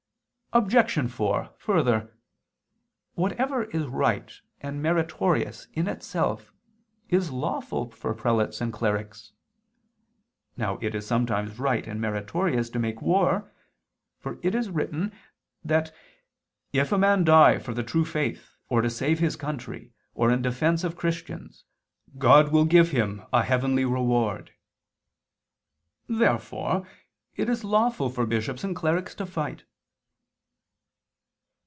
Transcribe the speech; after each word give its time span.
Obj. 0.53 1.09
4: 1.09 1.49
Further, 1.59 2.13
whatever 3.15 3.63
is 3.63 3.85
right 3.85 4.33
and 4.59 4.81
meritorious 4.83 5.67
in 5.71 5.87
itself, 5.87 6.51
is 7.07 7.31
lawful 7.31 7.89
for 7.91 8.13
prelates 8.13 8.59
and 8.59 8.73
clerics. 8.73 9.31
Now 10.57 10.77
it 10.81 10.93
is 10.93 11.07
sometimes 11.07 11.57
right 11.57 11.87
and 11.87 12.01
meritorious 12.01 12.69
to 12.71 12.79
make 12.79 13.01
war, 13.01 13.49
for 14.19 14.39
it 14.43 14.53
is 14.53 14.69
written 14.69 15.13
(xxiii, 15.13 15.13
qu. 15.13 15.13
8, 15.13 15.13
can. 15.13 15.13
Omni 15.13 15.13
timore) 15.13 15.67
that 15.67 15.95
if 16.73 16.91
"a 16.91 16.97
man 16.97 17.23
die 17.23 17.57
for 17.57 17.73
the 17.73 17.81
true 17.83 18.03
faith, 18.03 18.57
or 18.67 18.81
to 18.81 18.89
save 18.89 19.19
his 19.19 19.37
country, 19.37 19.93
or 20.13 20.29
in 20.29 20.41
defense 20.41 20.83
of 20.83 20.97
Christians, 20.97 21.63
God 22.17 22.51
will 22.51 22.65
give 22.65 22.91
him 22.91 23.21
a 23.31 23.43
heavenly 23.43 23.85
reward." 23.85 24.51
Therefore 26.09 26.85
it 27.37 27.47
is 27.47 27.63
lawful 27.63 28.09
for 28.09 28.25
bishops 28.25 28.65
and 28.65 28.75
clerics 28.75 29.15
to 29.15 29.25
fight. 29.25 29.63